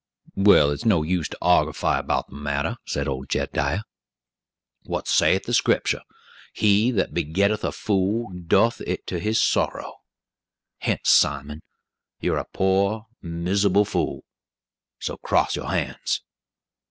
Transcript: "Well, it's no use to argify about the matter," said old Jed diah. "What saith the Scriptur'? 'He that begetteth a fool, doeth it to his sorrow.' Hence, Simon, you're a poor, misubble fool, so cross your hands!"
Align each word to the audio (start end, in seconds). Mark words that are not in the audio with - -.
"Well, 0.35 0.71
it's 0.71 0.83
no 0.83 1.03
use 1.03 1.29
to 1.29 1.37
argify 1.43 1.99
about 1.99 2.27
the 2.31 2.35
matter," 2.35 2.77
said 2.87 3.07
old 3.07 3.29
Jed 3.29 3.51
diah. 3.51 3.83
"What 4.81 5.07
saith 5.07 5.43
the 5.43 5.53
Scriptur'? 5.53 6.01
'He 6.53 6.89
that 6.89 7.13
begetteth 7.13 7.63
a 7.63 7.71
fool, 7.71 8.29
doeth 8.33 8.81
it 8.87 9.05
to 9.05 9.19
his 9.19 9.39
sorrow.' 9.39 9.97
Hence, 10.79 11.11
Simon, 11.11 11.61
you're 12.19 12.39
a 12.39 12.45
poor, 12.51 13.05
misubble 13.21 13.85
fool, 13.85 14.23
so 14.97 15.17
cross 15.17 15.55
your 15.55 15.69
hands!" 15.69 16.23